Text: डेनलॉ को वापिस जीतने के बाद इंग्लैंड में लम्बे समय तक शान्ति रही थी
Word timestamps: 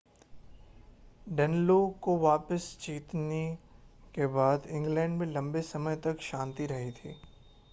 डेनलॉ 1.27 1.75
को 2.01 2.17
वापिस 2.17 2.63
जीतने 2.81 3.43
के 4.15 4.27
बाद 4.27 4.65
इंग्लैंड 4.69 5.17
में 5.19 5.27
लम्बे 5.27 5.61
समय 5.61 5.95
तक 5.95 6.21
शान्ति 6.21 6.65
रही 6.65 6.91
थी 6.91 7.15